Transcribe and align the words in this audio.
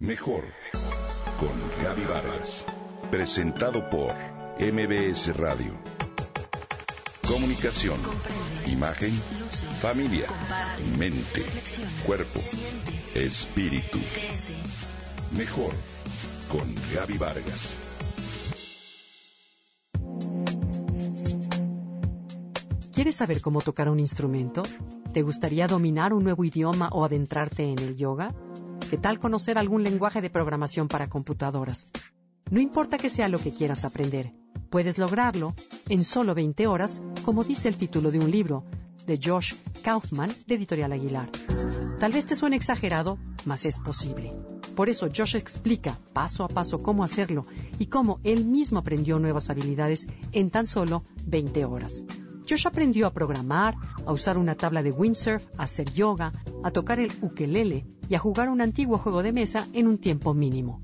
Mejor 0.00 0.44
con 1.40 1.82
Gaby 1.82 2.04
Vargas. 2.04 2.64
Presentado 3.10 3.90
por 3.90 4.14
MBS 4.60 5.36
Radio. 5.36 5.74
Comunicación, 7.26 7.98
imagen, 8.66 9.10
familia, 9.80 10.28
mente, 10.96 11.42
cuerpo, 12.06 12.38
espíritu. 13.16 13.98
Mejor 15.36 15.72
con 16.48 16.72
Gaby 16.94 17.18
Vargas. 17.18 17.74
¿Quieres 22.94 23.16
saber 23.16 23.40
cómo 23.40 23.62
tocar 23.62 23.88
un 23.88 23.98
instrumento? 23.98 24.62
¿Te 25.12 25.22
gustaría 25.22 25.66
dominar 25.66 26.12
un 26.12 26.22
nuevo 26.22 26.44
idioma 26.44 26.88
o 26.92 27.04
adentrarte 27.04 27.64
en 27.64 27.80
el 27.80 27.96
yoga? 27.96 28.32
¿Qué 28.88 28.96
tal 28.96 29.20
conocer 29.20 29.58
algún 29.58 29.82
lenguaje 29.82 30.22
de 30.22 30.30
programación 30.30 30.88
para 30.88 31.10
computadoras? 31.10 31.90
No 32.50 32.58
importa 32.58 32.96
que 32.96 33.10
sea 33.10 33.28
lo 33.28 33.38
que 33.38 33.50
quieras 33.50 33.84
aprender, 33.84 34.32
puedes 34.70 34.96
lograrlo 34.96 35.54
en 35.90 36.04
solo 36.04 36.34
20 36.34 36.66
horas, 36.66 37.02
como 37.22 37.44
dice 37.44 37.68
el 37.68 37.76
título 37.76 38.10
de 38.10 38.18
un 38.18 38.30
libro 38.30 38.64
de 39.04 39.20
Josh 39.22 39.56
Kaufman 39.82 40.30
de 40.46 40.54
Editorial 40.54 40.92
Aguilar. 40.92 41.28
Tal 42.00 42.12
vez 42.12 42.24
te 42.24 42.34
suene 42.34 42.56
exagerado, 42.56 43.18
mas 43.44 43.66
es 43.66 43.78
posible. 43.78 44.32
Por 44.74 44.88
eso 44.88 45.08
Josh 45.14 45.36
explica 45.36 45.98
paso 46.14 46.42
a 46.42 46.48
paso 46.48 46.82
cómo 46.82 47.04
hacerlo 47.04 47.44
y 47.78 47.86
cómo 47.86 48.20
él 48.24 48.46
mismo 48.46 48.78
aprendió 48.78 49.18
nuevas 49.18 49.50
habilidades 49.50 50.06
en 50.32 50.50
tan 50.50 50.66
solo 50.66 51.04
20 51.26 51.62
horas. 51.66 52.04
Josh 52.48 52.66
aprendió 52.66 53.06
a 53.06 53.12
programar, 53.12 53.74
a 54.06 54.12
usar 54.14 54.38
una 54.38 54.54
tabla 54.54 54.82
de 54.82 54.92
windsurf, 54.92 55.44
a 55.58 55.64
hacer 55.64 55.92
yoga, 55.92 56.32
a 56.64 56.70
tocar 56.70 57.00
el 57.00 57.12
ukelele 57.20 57.84
y 58.08 58.14
a 58.14 58.18
jugar 58.18 58.48
un 58.48 58.60
antiguo 58.60 58.98
juego 58.98 59.22
de 59.22 59.32
mesa 59.32 59.68
en 59.72 59.86
un 59.86 59.98
tiempo 59.98 60.34
mínimo. 60.34 60.80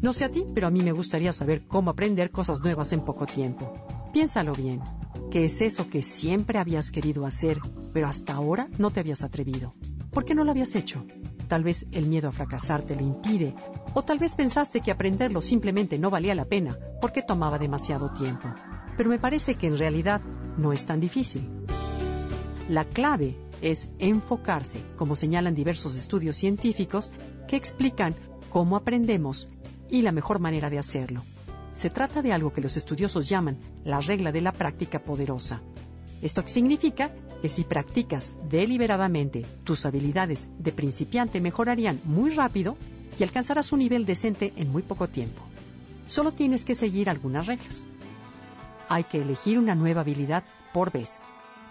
No 0.00 0.12
sé 0.12 0.24
a 0.24 0.30
ti, 0.30 0.44
pero 0.54 0.66
a 0.66 0.70
mí 0.70 0.80
me 0.80 0.92
gustaría 0.92 1.32
saber 1.32 1.66
cómo 1.66 1.90
aprender 1.90 2.30
cosas 2.30 2.62
nuevas 2.62 2.92
en 2.92 3.00
poco 3.00 3.26
tiempo. 3.26 3.74
Piénsalo 4.12 4.52
bien. 4.52 4.80
¿Qué 5.30 5.44
es 5.44 5.60
eso 5.60 5.88
que 5.88 6.02
siempre 6.02 6.58
habías 6.58 6.90
querido 6.90 7.26
hacer, 7.26 7.60
pero 7.92 8.06
hasta 8.06 8.34
ahora 8.34 8.68
no 8.78 8.90
te 8.90 9.00
habías 9.00 9.24
atrevido? 9.24 9.74
¿Por 10.10 10.24
qué 10.24 10.34
no 10.34 10.44
lo 10.44 10.52
habías 10.52 10.76
hecho? 10.76 11.04
Tal 11.48 11.64
vez 11.64 11.86
el 11.92 12.06
miedo 12.06 12.28
a 12.28 12.32
fracasar 12.32 12.82
te 12.82 12.94
lo 12.94 13.02
impide, 13.02 13.54
o 13.94 14.02
tal 14.02 14.18
vez 14.18 14.36
pensaste 14.36 14.80
que 14.80 14.90
aprenderlo 14.90 15.40
simplemente 15.40 15.98
no 15.98 16.10
valía 16.10 16.34
la 16.34 16.44
pena 16.44 16.78
porque 17.00 17.22
tomaba 17.22 17.58
demasiado 17.58 18.12
tiempo 18.12 18.48
pero 18.98 19.08
me 19.08 19.20
parece 19.20 19.54
que 19.54 19.68
en 19.68 19.78
realidad 19.78 20.20
no 20.58 20.72
es 20.72 20.84
tan 20.84 20.98
difícil. 20.98 21.48
La 22.68 22.84
clave 22.84 23.36
es 23.62 23.88
enfocarse, 23.98 24.80
como 24.96 25.16
señalan 25.16 25.54
diversos 25.54 25.96
estudios 25.96 26.36
científicos 26.36 27.12
que 27.46 27.56
explican 27.56 28.14
cómo 28.50 28.76
aprendemos 28.76 29.48
y 29.90 30.02
la 30.02 30.12
mejor 30.12 30.38
manera 30.38 30.70
de 30.70 30.78
hacerlo. 30.78 31.22
Se 31.74 31.90
trata 31.90 32.22
de 32.22 32.32
algo 32.32 32.52
que 32.52 32.60
los 32.60 32.76
estudiosos 32.76 33.28
llaman 33.28 33.56
la 33.84 34.00
regla 34.00 34.32
de 34.32 34.40
la 34.40 34.52
práctica 34.52 34.98
poderosa. 34.98 35.60
Esto 36.20 36.42
significa 36.46 37.12
que 37.40 37.48
si 37.48 37.62
practicas 37.64 38.32
deliberadamente, 38.50 39.46
tus 39.62 39.86
habilidades 39.86 40.48
de 40.58 40.72
principiante 40.72 41.40
mejorarían 41.40 42.00
muy 42.04 42.30
rápido 42.30 42.76
y 43.18 43.22
alcanzarás 43.22 43.72
un 43.72 43.78
nivel 43.78 44.04
decente 44.04 44.52
en 44.56 44.72
muy 44.72 44.82
poco 44.82 45.08
tiempo. 45.08 45.42
Solo 46.08 46.32
tienes 46.32 46.64
que 46.64 46.74
seguir 46.74 47.08
algunas 47.08 47.46
reglas 47.46 47.84
hay 48.88 49.04
que 49.04 49.20
elegir 49.20 49.58
una 49.58 49.74
nueva 49.74 50.00
habilidad 50.00 50.44
por 50.72 50.90
vez, 50.90 51.22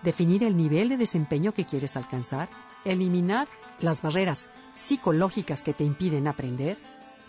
definir 0.04 0.44
el 0.44 0.56
nivel 0.56 0.90
de 0.90 0.98
desempeño 0.98 1.54
que 1.54 1.66
quieres 1.66 1.98
alcanzar, 1.98 2.50
eliminar 2.86 3.48
las 3.80 4.02
barreras 4.02 4.50
psicológicas 4.74 5.64
que 5.64 5.74
te 5.74 5.84
impiden 5.84 6.28
aprender, 6.28 6.78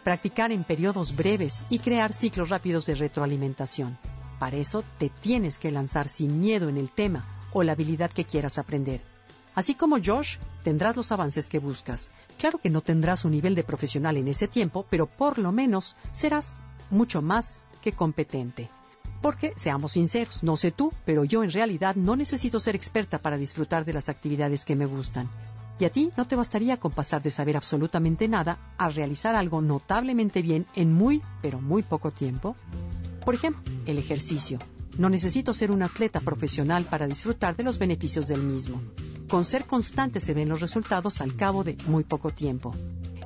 practicar 0.04 0.52
en 0.52 0.64
periodos 0.64 1.16
breves 1.16 1.64
y 1.70 1.78
crear 1.78 2.12
ciclos 2.12 2.50
rápidos 2.50 2.86
de 2.86 2.94
retroalimentación. 2.94 3.98
Para 4.38 4.56
eso 4.56 4.84
te 4.98 5.10
tienes 5.10 5.58
que 5.58 5.70
lanzar 5.70 6.08
sin 6.08 6.40
miedo 6.40 6.68
en 6.68 6.76
el 6.76 6.90
tema 6.90 7.26
o 7.52 7.62
la 7.62 7.72
habilidad 7.72 8.10
que 8.10 8.24
quieras 8.24 8.58
aprender. 8.58 9.02
Así 9.54 9.74
como 9.74 9.96
Josh, 10.02 10.36
tendrás 10.62 10.96
los 10.96 11.10
avances 11.10 11.48
que 11.48 11.58
buscas. 11.58 12.12
Claro 12.38 12.58
que 12.58 12.70
no 12.70 12.80
tendrás 12.80 13.24
un 13.24 13.32
nivel 13.32 13.56
de 13.56 13.64
profesional 13.64 14.16
en 14.16 14.28
ese 14.28 14.46
tiempo, 14.46 14.86
pero 14.88 15.06
por 15.06 15.38
lo 15.38 15.50
menos 15.50 15.96
serás 16.12 16.54
mucho 16.90 17.22
más 17.22 17.60
que 17.82 17.92
competente. 17.92 18.70
Porque, 19.20 19.52
seamos 19.56 19.92
sinceros, 19.92 20.42
no 20.42 20.56
sé 20.56 20.70
tú, 20.70 20.92
pero 21.04 21.24
yo 21.24 21.42
en 21.42 21.50
realidad 21.50 21.96
no 21.96 22.16
necesito 22.16 22.60
ser 22.60 22.76
experta 22.76 23.18
para 23.18 23.36
disfrutar 23.36 23.84
de 23.84 23.92
las 23.92 24.08
actividades 24.08 24.64
que 24.64 24.76
me 24.76 24.86
gustan. 24.86 25.28
Y 25.80 25.84
a 25.84 25.90
ti 25.90 26.10
no 26.16 26.26
te 26.26 26.36
bastaría 26.36 26.78
con 26.78 26.92
pasar 26.92 27.22
de 27.22 27.30
saber 27.30 27.56
absolutamente 27.56 28.26
nada 28.26 28.58
a 28.78 28.88
realizar 28.90 29.36
algo 29.36 29.60
notablemente 29.60 30.42
bien 30.42 30.66
en 30.74 30.92
muy, 30.92 31.22
pero 31.40 31.60
muy 31.60 31.82
poco 31.82 32.10
tiempo. 32.10 32.56
Por 33.24 33.34
ejemplo, 33.34 33.62
el 33.86 33.98
ejercicio. 33.98 34.58
No 34.96 35.08
necesito 35.08 35.52
ser 35.52 35.70
un 35.70 35.82
atleta 35.82 36.20
profesional 36.20 36.84
para 36.84 37.06
disfrutar 37.06 37.54
de 37.54 37.62
los 37.62 37.78
beneficios 37.78 38.26
del 38.26 38.42
mismo. 38.42 38.82
Con 39.28 39.44
ser 39.44 39.64
constante 39.64 40.18
se 40.18 40.34
ven 40.34 40.48
los 40.48 40.60
resultados 40.60 41.20
al 41.20 41.36
cabo 41.36 41.62
de 41.62 41.76
muy 41.86 42.02
poco 42.02 42.30
tiempo. 42.30 42.74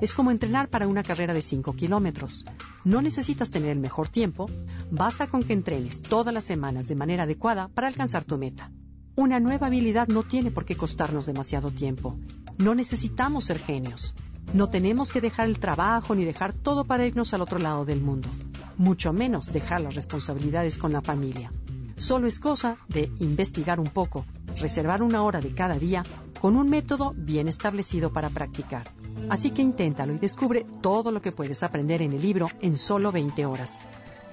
Es 0.01 0.13
como 0.13 0.31
entrenar 0.31 0.69
para 0.69 0.87
una 0.87 1.03
carrera 1.03 1.33
de 1.33 1.41
5 1.41 1.73
kilómetros. 1.73 2.43
No 2.83 3.01
necesitas 3.01 3.51
tener 3.51 3.69
el 3.69 3.79
mejor 3.79 4.09
tiempo, 4.09 4.49
basta 4.91 5.27
con 5.27 5.43
que 5.43 5.53
entrenes 5.53 6.01
todas 6.01 6.33
las 6.33 6.45
semanas 6.45 6.87
de 6.87 6.95
manera 6.95 7.23
adecuada 7.23 7.69
para 7.69 7.87
alcanzar 7.87 8.25
tu 8.25 8.37
meta. 8.37 8.71
Una 9.15 9.39
nueva 9.39 9.67
habilidad 9.67 10.07
no 10.07 10.23
tiene 10.23 10.51
por 10.51 10.65
qué 10.65 10.75
costarnos 10.75 11.27
demasiado 11.27 11.71
tiempo. 11.71 12.17
No 12.57 12.73
necesitamos 12.75 13.45
ser 13.45 13.59
genios. 13.59 14.15
No 14.53 14.69
tenemos 14.69 15.11
que 15.11 15.21
dejar 15.21 15.47
el 15.47 15.59
trabajo 15.59 16.15
ni 16.15 16.25
dejar 16.25 16.53
todo 16.53 16.83
para 16.83 17.05
irnos 17.05 17.33
al 17.33 17.41
otro 17.41 17.59
lado 17.59 17.85
del 17.85 18.01
mundo. 18.01 18.29
Mucho 18.77 19.13
menos 19.13 19.53
dejar 19.53 19.81
las 19.81 19.95
responsabilidades 19.95 20.77
con 20.77 20.91
la 20.91 21.01
familia. 21.01 21.51
Solo 21.95 22.27
es 22.27 22.39
cosa 22.39 22.77
de 22.87 23.11
investigar 23.19 23.79
un 23.79 23.85
poco, 23.85 24.25
reservar 24.59 25.03
una 25.03 25.23
hora 25.23 25.39
de 25.41 25.53
cada 25.53 25.77
día 25.77 26.03
con 26.43 26.57
un 26.57 26.69
método 26.69 27.13
bien 27.15 27.47
establecido 27.47 28.11
para 28.11 28.29
practicar. 28.29 28.83
Así 29.29 29.51
que 29.51 29.61
inténtalo 29.61 30.13
y 30.13 30.17
descubre 30.17 30.65
todo 30.81 31.09
lo 31.09 31.21
que 31.21 31.31
puedes 31.31 31.63
aprender 31.63 32.01
en 32.01 32.11
el 32.11 32.21
libro 32.21 32.49
en 32.59 32.75
solo 32.75 33.13
20 33.13 33.45
horas. 33.45 33.79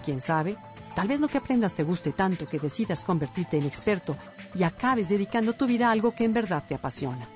Quién 0.04 0.21
sabe, 0.21 0.56
tal 0.97 1.06
vez 1.06 1.21
lo 1.21 1.28
que 1.28 1.38
aprendas 1.38 1.72
te 1.72 1.84
guste 1.84 2.10
tanto 2.10 2.48
que 2.48 2.59
decidas 2.59 3.04
convertirte 3.04 3.59
en 3.59 3.65
experto 3.65 4.16
y 4.56 4.65
acabes 4.65 5.09
dedicando 5.09 5.53
tu 5.53 5.69
vida 5.69 5.87
a 5.87 5.93
algo 5.93 6.12
que 6.12 6.25
en 6.25 6.32
verdad 6.32 6.65
te 6.66 6.75
apasiona. 6.75 7.28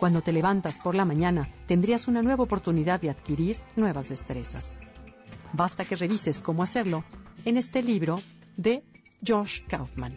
Cuando 0.00 0.22
te 0.22 0.32
levantas 0.32 0.78
por 0.78 0.94
la 0.94 1.04
mañana, 1.04 1.46
tendrías 1.66 2.08
una 2.08 2.22
nueva 2.22 2.44
oportunidad 2.44 3.02
de 3.02 3.10
adquirir 3.10 3.60
nuevas 3.76 4.08
destrezas. 4.08 4.72
Basta 5.52 5.84
que 5.84 5.96
revises 5.96 6.40
cómo 6.40 6.62
hacerlo 6.62 7.04
en 7.44 7.58
este 7.58 7.82
libro 7.82 8.22
de 8.56 8.84
Josh 9.22 9.66
Kaufman. 9.68 10.16